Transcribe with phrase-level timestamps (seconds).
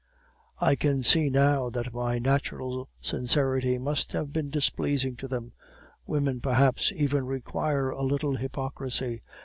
[0.59, 5.51] "I can see now that my natural sincerity must have been displeasing to them;
[6.07, 9.21] women, perhaps, even require a little hypocrisy.